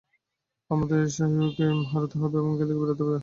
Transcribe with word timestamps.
আমাদের 0.69 1.01
শাওহেইকে 1.15 1.63
হারাতে 1.91 2.15
হবে 2.21 2.35
এবং 2.37 2.51
এখান 2.53 2.67
থেকে 2.67 2.79
বের 2.79 2.91
হতে 2.91 3.03
হবে। 3.03 3.17